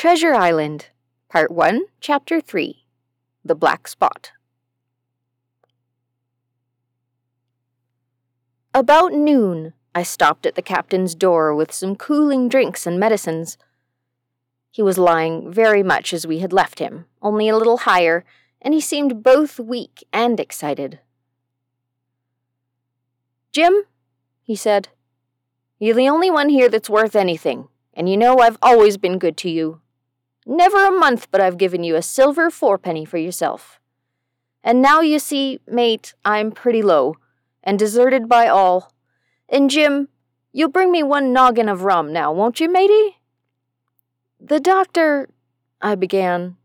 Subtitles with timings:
[0.00, 0.86] Treasure Island,
[1.28, 2.86] Part 1, Chapter 3
[3.44, 4.32] The Black Spot.
[8.72, 13.58] About noon, I stopped at the captain's door with some cooling drinks and medicines.
[14.70, 18.24] He was lying very much as we had left him, only a little higher,
[18.62, 21.00] and he seemed both weak and excited.
[23.52, 23.82] Jim,
[24.42, 24.88] he said,
[25.78, 29.36] you're the only one here that's worth anything, and you know I've always been good
[29.36, 29.82] to you.
[30.52, 33.78] Never a month but I've given you a silver fourpenny for yourself.
[34.64, 37.14] And now you see, mate, I'm pretty low,
[37.62, 38.92] and deserted by all.
[39.48, 40.08] And Jim,
[40.52, 43.18] you'll bring me one noggin of rum now, won't you, matey?
[44.40, 45.28] The doctor,
[45.80, 46.56] I began.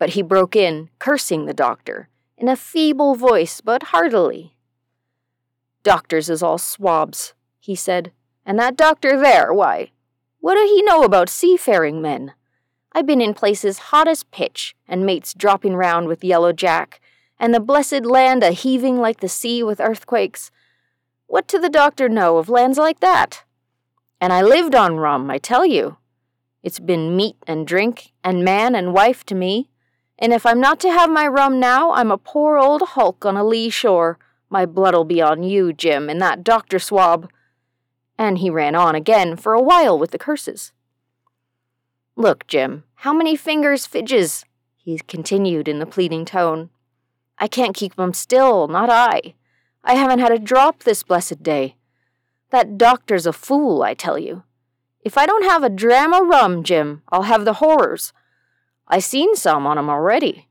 [0.00, 4.56] But he broke in, cursing the doctor, in a feeble voice but heartily.
[5.84, 8.10] Doctors is all swabs, he said,
[8.44, 9.92] and that doctor there, why,
[10.40, 12.32] what do he know about seafaring men?
[12.92, 17.00] I've been in places hot as pitch, and mates dropping round with Yellow Jack,
[17.38, 20.50] and the blessed land a heaving like the sea with earthquakes.
[21.26, 23.44] What do the doctor know of lands like that?
[24.20, 25.98] And I lived on rum, I tell you.
[26.62, 29.70] It's been meat and drink, and man and wife to me.
[30.18, 33.36] And if I'm not to have my rum now, I'm a poor old hulk on
[33.36, 34.18] a lee shore.
[34.50, 37.30] My blood'll be on you, Jim, and that doctor swab.
[38.18, 40.72] And he ran on again for a while with the curses.
[42.20, 44.44] Look, Jim, how many fingers fidges?
[44.76, 46.68] he continued in the pleading tone.
[47.38, 49.32] I can't keep 'em still, not I.
[49.82, 51.76] I haven't had a drop this blessed day.
[52.50, 54.42] That doctor's a fool, I tell you.
[55.00, 58.12] If I don't have a dram o' rum, Jim, I'll have the horrors.
[58.86, 60.46] I seen some on 'em already.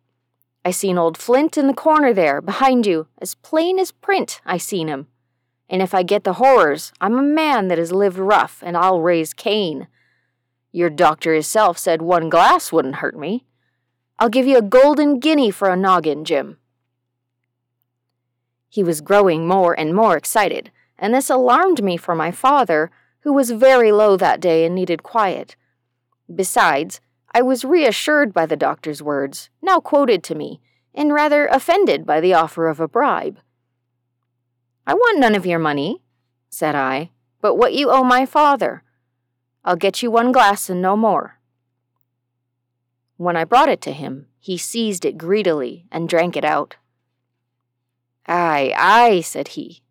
[0.65, 4.57] I seen old Flint in the corner there, behind you, as plain as print, I
[4.57, 5.05] seen him.
[5.69, 9.01] And if I get the horrors, I'm a man that has lived rough, and I'll
[9.01, 9.87] raise Cain.
[10.71, 13.45] Your doctor hisself said one glass wouldn't hurt me.
[14.19, 16.57] I'll give you a golden guinea for a noggin, Jim.
[18.69, 23.33] He was growing more and more excited, and this alarmed me for my father, who
[23.33, 25.55] was very low that day and needed quiet.
[26.33, 27.01] Besides,
[27.33, 30.61] I was reassured by the doctor's words, now quoted to me,
[30.93, 33.39] and rather offended by the offer of a bribe.
[34.85, 36.01] I want none of your money,
[36.49, 37.11] said I,
[37.41, 38.83] but what you owe my father.
[39.63, 41.39] I'll get you one glass and no more.
[43.17, 46.77] When I brought it to him, he seized it greedily and drank it out.
[48.27, 49.81] Aye, aye, said he.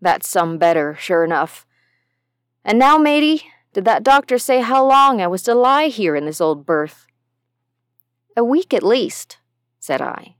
[0.00, 1.64] That's some better, sure enough.
[2.64, 6.26] And now, matey, did that doctor say how long I was to lie here in
[6.26, 7.06] this old berth?
[8.36, 9.38] A week at least,
[9.80, 10.34] said I.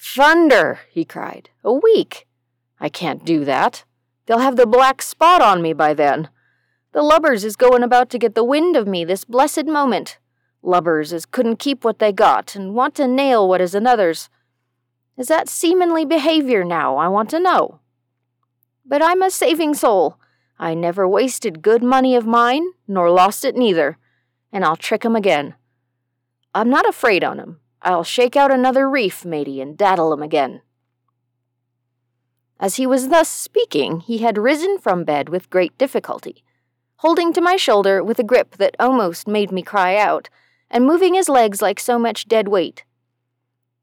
[0.00, 1.50] Thunder, he cried.
[1.62, 2.26] A week?
[2.80, 3.84] I can't do that.
[4.26, 6.28] They'll have the black spot on me by then.
[6.98, 10.18] The lubbers is going about to get the wind of me this blessed moment.
[10.64, 14.28] Lubbers as couldn't keep what they got and want to nail what is another's.
[15.16, 17.78] Is that seamanly behavior now, I want to know?
[18.84, 20.18] But I'm a saving soul.
[20.58, 23.96] I never wasted good money of mine, nor lost it neither,
[24.50, 25.54] and I'll trick 'em again.
[26.52, 27.60] I'm not afraid on 'em.
[27.80, 30.62] I'll shake out another reef, matey, and daddle 'em again.
[32.58, 36.42] As he was thus speaking, he had risen from bed with great difficulty
[36.98, 40.28] holding to my shoulder with a grip that almost made me cry out,
[40.70, 42.84] and moving his legs like so much dead weight.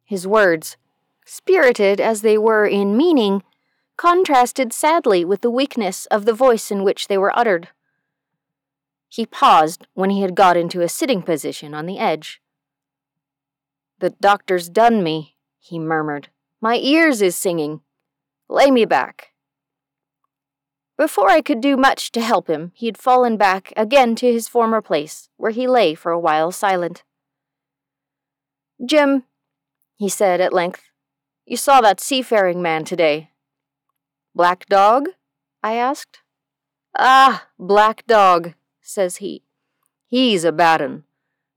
[0.03, 0.77] His words,
[1.25, 3.41] spirited as they were in meaning,
[3.97, 7.69] contrasted sadly with the weakness of the voice in which they were uttered.
[9.07, 12.41] He paused when he had got into a sitting position on the edge.
[13.99, 16.27] The doctor's done me, he murmured.
[16.59, 17.79] My ears is singing.
[18.49, 19.29] Lay me back.
[20.97, 24.47] Before I could do much to help him, he had fallen back again to his
[24.47, 27.03] former place, where he lay for a while silent.
[28.83, 29.23] Jim,
[29.97, 30.83] he said at length,
[31.45, 33.29] you saw that seafaring man today.
[34.33, 35.09] Black dog?
[35.61, 36.19] I asked.
[36.97, 39.44] Ah, black dog, says he.
[40.07, 41.03] He's a bad un,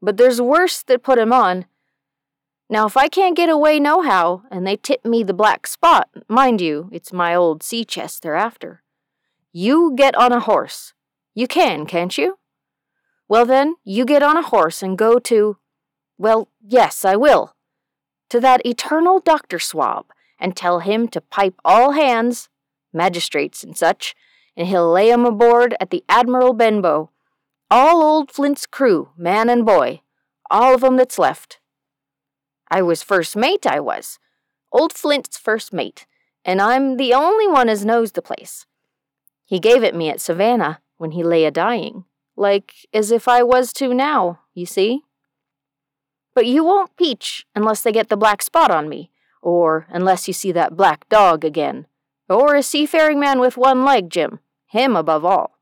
[0.02, 1.66] but there's worse that put him on.
[2.68, 6.60] Now, if I can't get away nohow, and they tip me the black spot, mind
[6.60, 8.82] you, it's my old sea chest they're after.
[9.60, 10.94] You get on a horse.
[11.34, 12.38] You can, can't you?
[13.26, 15.56] Well, then, you get on a horse and go to.
[16.16, 17.56] Well, yes, I will.
[18.30, 22.48] To that eternal doctor swab, and tell him to pipe all hands,
[22.92, 24.14] magistrates and such,
[24.56, 27.10] and he'll lay 'em aboard at the Admiral Benbow.
[27.68, 30.02] All old Flint's crew, man and boy,
[30.52, 31.58] all of 'em that's left.
[32.70, 34.20] I was first mate, I was.
[34.70, 36.06] Old Flint's first mate,
[36.44, 38.67] and I'm the only one as knows the place.
[39.48, 42.04] He gave it me at Savannah when he lay a dying,
[42.36, 45.04] like as if I was to now, you see?
[46.34, 49.10] But you won't peach unless they get the black spot on me,
[49.40, 51.86] or unless you see that black dog again,
[52.28, 55.58] or a seafaring man with one leg, Jim, him above all.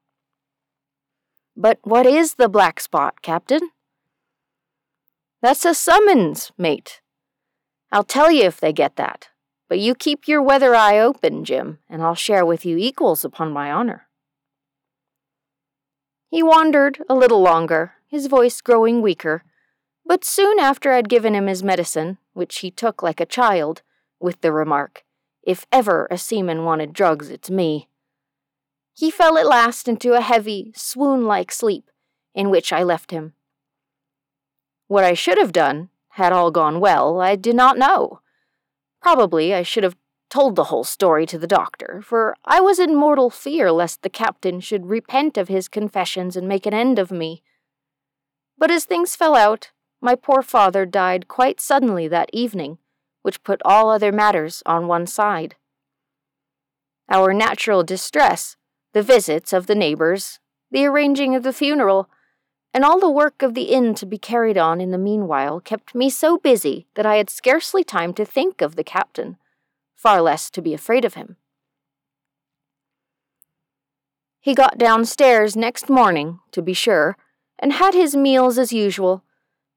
[1.56, 3.71] But what is the black spot, Captain?
[5.41, 7.00] That's a summons, mate.
[7.93, 9.29] I'll tell you if they get that,
[9.68, 13.52] but you keep your weather eye open, Jim, and I'll share with you equals upon
[13.52, 14.08] my honor.
[16.28, 19.44] He wandered a little longer, his voice growing weaker,
[20.04, 23.82] but soon after I'd given him his medicine, which he took like a child,
[24.20, 25.04] with the remark,
[25.42, 27.88] If ever a seaman wanted drugs, it's me,
[28.96, 31.90] he fell at last into a heavy, swoon like sleep,
[32.34, 33.34] in which I left him.
[34.86, 38.20] What I should have done, had all gone well, I did not know.
[39.00, 39.96] Probably I should have
[40.28, 44.10] told the whole story to the doctor, for I was in mortal fear lest the
[44.10, 47.43] captain should repent of his confessions and make an end of me.
[48.58, 49.70] But as things fell out,
[50.00, 52.78] my poor father died quite suddenly that evening,
[53.22, 55.56] which put all other matters on one side.
[57.08, 58.56] Our natural distress,
[58.92, 60.40] the visits of the neighbors,
[60.70, 62.10] the arranging of the funeral,
[62.76, 65.94] and all the work of the inn to be carried on in the meanwhile kept
[65.94, 69.38] me so busy that I had scarcely time to think of the captain
[69.96, 71.37] far less to be afraid of him.
[74.40, 77.17] He got downstairs next morning, to be sure,
[77.58, 79.25] and had his meals as usual,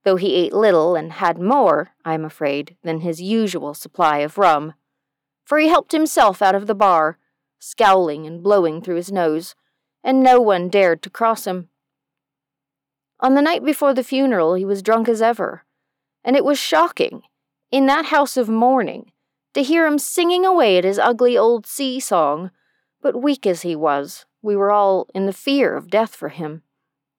[0.03, 4.37] though he ate little and had more, I am afraid, than his usual supply of
[4.37, 4.73] rum,
[5.45, 7.17] for he helped himself out of the bar,
[7.59, 9.55] scowling and blowing through his nose,
[10.03, 11.69] and no one dared to cross him.
[13.21, 15.65] On the night before the funeral, he was drunk as ever,
[16.23, 17.23] and it was shocking,
[17.71, 19.11] in that house of mourning,
[19.53, 22.51] to hear him singing away at his ugly old sea song.
[23.01, 26.63] But weak as he was, we were all in the fear of death for him.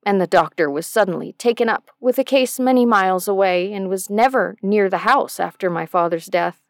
[0.04, 4.08] And the doctor was suddenly taken up with a case many miles away and was
[4.08, 6.62] never near the house after my father's death.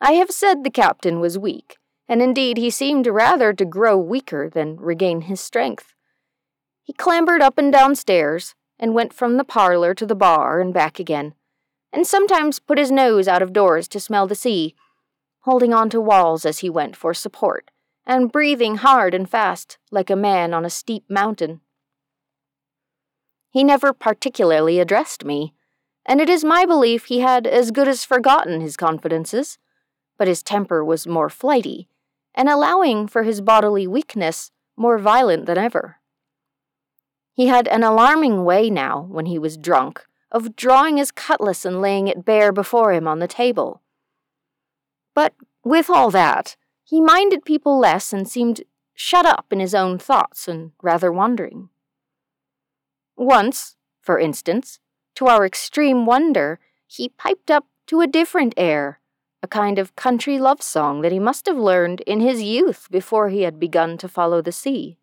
[0.00, 1.78] I have said the captain was weak,
[2.08, 5.93] and indeed he seemed rather to grow weaker than regain his strength.
[6.84, 10.72] He clambered up and down stairs, and went from the parlor to the bar and
[10.72, 11.34] back again,
[11.92, 14.74] and sometimes put his nose out of doors to smell the sea,
[15.40, 17.70] holding on to walls as he went for support,
[18.06, 21.62] and breathing hard and fast, like a man on a steep mountain.
[23.50, 25.54] He never particularly addressed me,
[26.04, 29.58] and it is my belief he had as good as forgotten his confidences,
[30.18, 31.88] but his temper was more flighty,
[32.34, 36.00] and allowing for his bodily weakness, more violent than ever.
[37.34, 41.82] He had an alarming way now, when he was drunk, of drawing his cutlass and
[41.82, 43.82] laying it bare before him on the table.
[45.14, 45.34] But
[45.64, 48.62] with all that, he minded people less and seemed
[48.94, 51.70] shut up in his own thoughts and rather wondering.
[53.16, 54.78] Once, for instance,
[55.16, 59.00] to our extreme wonder, he piped up to a different air,
[59.42, 63.28] a kind of country love song that he must have learned in his youth before
[63.28, 64.98] he had begun to follow the sea.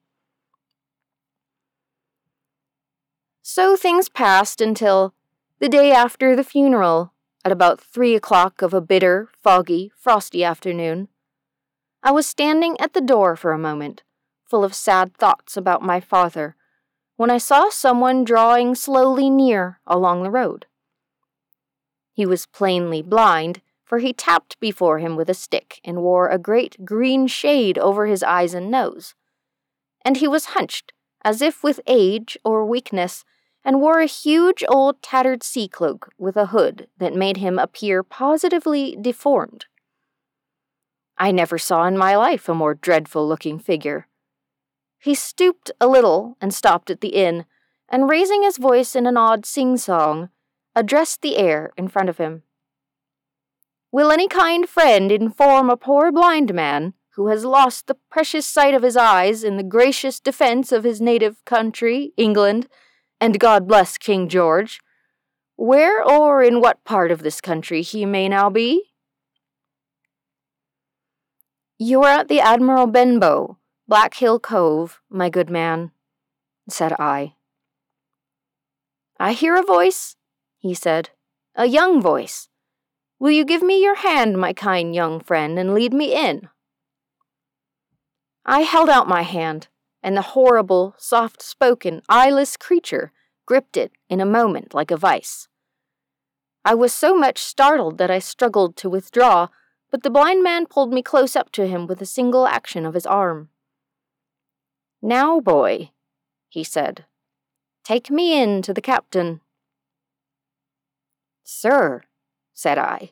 [3.54, 5.14] So things passed until,
[5.60, 7.12] the day after the funeral,
[7.44, 11.10] at about three o'clock of a bitter, foggy, frosty afternoon,
[12.02, 14.04] I was standing at the door for a moment,
[14.46, 16.56] full of sad thoughts about my father,
[17.18, 20.66] when I saw someone drawing slowly near along the road.
[22.14, 26.38] He was plainly blind, for he tapped before him with a stick and wore a
[26.38, 29.14] great green shade over his eyes and nose.
[30.06, 33.26] And he was hunched, as if with age or weakness,
[33.64, 38.04] and wore a huge old tattered sea cloak with a hood that made him appear
[38.04, 39.66] positively deformed.
[41.18, 44.08] I never saw in my life a more dreadful looking figure.
[44.98, 47.46] He stooped a little and stopped at the inn,
[47.90, 50.30] and raising his voice in an odd sing song,
[50.76, 52.44] addressed the air in front of him.
[53.92, 58.74] Will any kind friend inform a poor blind man who has lost the precious sight
[58.74, 62.68] of his eyes in the gracious defense of his native country, England,
[63.22, 64.82] and God bless King George,
[65.56, 68.92] where or in what part of this country he may now be?
[71.78, 75.92] You are at the Admiral Benbow, Black Hill Cove, my good man,
[76.68, 77.36] said I.
[79.20, 80.16] I hear a voice,
[80.58, 81.12] he said,
[81.56, 82.50] a young voice.
[83.20, 86.50] Will you give me your hand, my kind young friend, and lead me in?
[88.44, 89.68] I held out my hand,
[90.04, 93.12] and the horrible, soft spoken, eyeless creature
[93.46, 95.48] gripped it in a moment like a vice.
[96.64, 99.48] I was so much startled that I struggled to withdraw,
[99.90, 102.94] but the blind man pulled me close up to him with a single action of
[102.94, 103.50] his arm.
[105.02, 105.92] Now, boy,
[106.50, 107.06] he said.
[107.84, 109.42] Take me in to the captain.
[111.44, 112.04] Sir,
[112.54, 113.12] said I,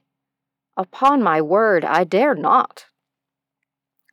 [0.78, 2.86] upon my word, I dare not.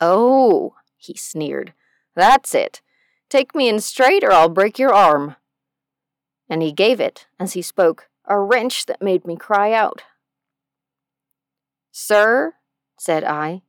[0.01, 1.75] Oh, he sneered,
[2.17, 2.81] that's it.
[3.29, 5.37] Take me in straight or I'll break your arm.
[6.49, 10.03] And he gave it, as he spoke, a wrench that made me cry out.
[11.93, 12.55] Sir,
[12.99, 13.63] said I,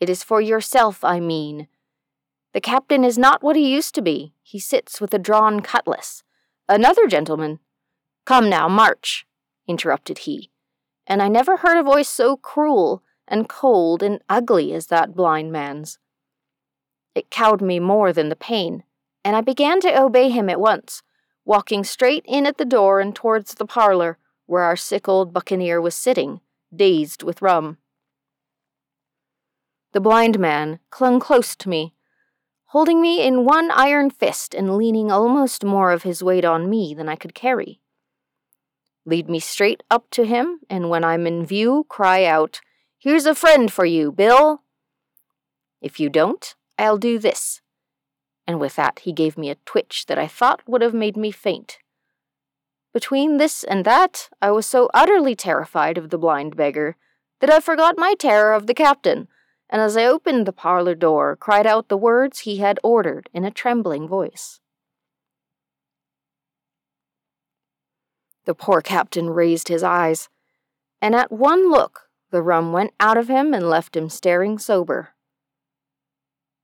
[0.00, 1.68] it is for yourself I mean.
[2.52, 4.34] The captain is not what he used to be.
[4.42, 6.22] He sits with a drawn cutlass.
[6.68, 7.58] Another gentleman.
[8.24, 9.26] Come now, march,
[9.66, 10.50] interrupted he,
[11.06, 15.52] and I never heard a voice so cruel and cold and ugly as that blind
[15.52, 15.98] man's.
[17.14, 18.82] It cowed me more than the pain,
[19.24, 21.02] and I began to obey him at once,
[21.44, 25.80] walking straight in at the door and towards the parlor where our sick old buccaneer
[25.80, 26.40] was sitting,
[26.74, 27.78] dazed with rum.
[29.92, 31.94] The blind man clung close to me,
[32.66, 36.94] holding me in one iron fist and leaning almost more of his weight on me
[36.94, 37.80] than I could carry.
[39.06, 42.60] Lead me straight up to him, and when I'm in view, cry out,
[42.98, 44.62] Here's a friend for you, Bill!
[45.80, 47.60] If you don't, I'll do this.
[48.46, 51.30] And with that, he gave me a twitch that I thought would have made me
[51.30, 51.78] faint.
[52.92, 56.96] Between this and that, I was so utterly terrified of the blind beggar
[57.40, 59.28] that I forgot my terror of the captain
[59.70, 63.44] and as I opened the parlor door, cried out the words he had ordered in
[63.44, 64.60] a trembling voice.
[68.44, 70.28] The poor captain raised his eyes,
[71.00, 75.13] and at one look the rum went out of him and left him staring sober.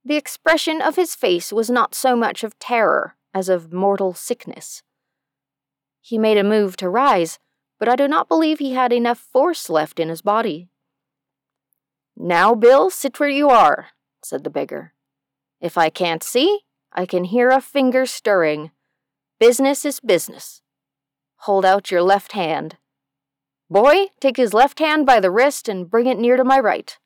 [0.04, 4.82] The expression of his face was not so much of terror as of mortal sickness.
[6.00, 7.38] He made a move to rise,
[7.78, 10.70] but I do not believe he had enough force left in his body
[12.22, 13.88] now, Bill, sit where you are,
[14.22, 14.92] said the beggar.
[15.58, 16.60] If I can't see,
[16.92, 18.72] I can hear a finger stirring.
[19.38, 20.60] Business is business.
[21.46, 22.76] Hold out your left hand.
[23.70, 26.98] Boy, take his left hand by the wrist and bring it near to my right.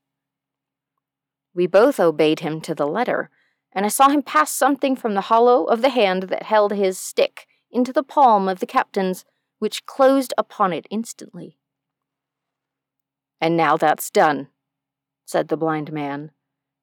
[1.54, 3.30] We both obeyed him to the letter,
[3.72, 6.98] and I saw him pass something from the hollow of the hand that held his
[6.98, 9.24] stick into the palm of the captain's,
[9.58, 11.58] which closed upon it instantly.
[13.40, 14.48] And now that's done,
[15.24, 16.30] said the blind man.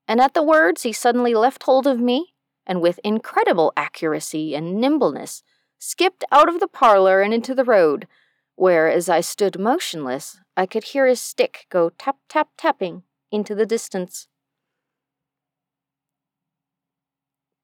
[0.07, 2.33] And at the words, he suddenly left hold of me,
[2.65, 5.43] and with incredible accuracy and nimbleness,
[5.79, 8.07] skipped out of the parlor and into the road,
[8.55, 13.55] where, as I stood motionless, I could hear his stick go tap, tap, tapping into
[13.55, 14.27] the distance.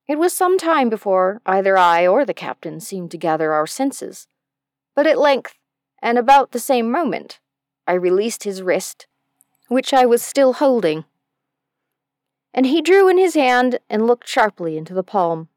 [0.08, 4.28] It was some time before either I or the captain seemed to gather our senses,
[4.96, 5.56] but at length,
[6.02, 7.40] and about the same moment,
[7.86, 9.08] I released his wrist
[9.68, 11.06] which I was still holding.
[12.54, 15.50] And he drew in his hand and looked sharply into the palm.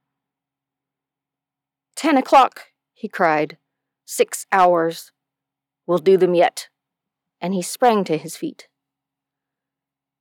[1.94, 3.56] Ten o'clock, he cried.
[4.04, 5.12] Six hours.
[5.86, 6.68] We'll do them yet.
[7.40, 8.68] And he sprang to his feet.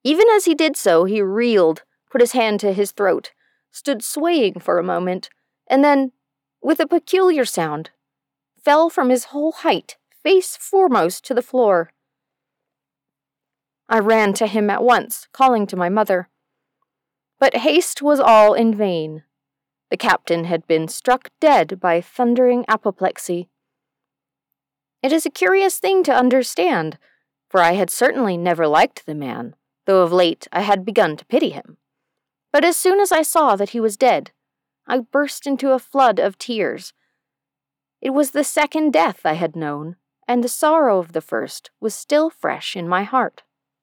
[0.03, 3.31] Even as he did so, he reeled, put his hand to his throat,
[3.71, 5.29] stood swaying for a moment,
[5.67, 6.11] and then,
[6.61, 7.91] with a peculiar sound,
[8.61, 11.91] fell from his whole height, face foremost, to the floor.
[13.87, 16.29] I ran to him at once, calling to my mother.
[17.39, 19.23] But haste was all in vain.
[19.89, 23.49] The captain had been struck dead by thundering apoplexy.
[25.01, 26.97] It is a curious thing to understand,
[27.49, 31.25] for I had certainly never liked the man, though of late I had begun to
[31.25, 31.77] pity him.
[32.51, 34.31] But as soon as I saw that he was dead,
[34.87, 36.93] I burst into a flood of tears.
[38.01, 41.93] It was the second death I had known, and the sorrow of the first was
[41.93, 43.43] still fresh in my heart.